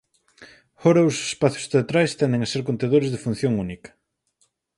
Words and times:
Agora 0.79 1.07
os 1.09 1.15
espazos 1.29 1.65
teatrais 1.71 2.15
tenden 2.19 2.41
a 2.43 2.51
ser 2.53 2.61
contedores 2.69 3.09
de 3.11 3.21
función 3.25 3.53
única. 3.65 3.89